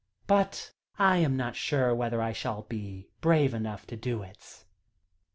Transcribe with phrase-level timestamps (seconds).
[0.25, 4.65] But I am not sure whether I shall be brave enough to do it."